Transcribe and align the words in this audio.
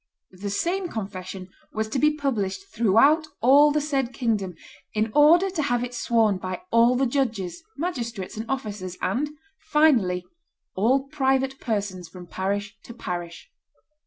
The 0.31 0.49
same 0.49 0.89
confession 0.89 1.49
was 1.73 1.87
to 1.89 1.99
be 1.99 2.11
published 2.15 2.65
throughout 2.73 3.27
all 3.39 3.71
the 3.71 3.79
said 3.79 4.13
kingdom, 4.13 4.55
in 4.95 5.11
order 5.13 5.51
to 5.51 5.61
have 5.61 5.83
it 5.83 5.93
sworn 5.93 6.39
by 6.39 6.63
all 6.71 6.95
the 6.95 7.05
judges, 7.05 7.63
magistrates, 7.77 8.35
and 8.35 8.49
officers, 8.49 8.97
and, 8.99 9.29
finally, 9.59 10.25
all 10.75 11.03
private 11.07 11.59
persons 11.59 12.09
from 12.09 12.25
parish 12.25 12.75
to 12.85 12.95
parish. 12.95 13.51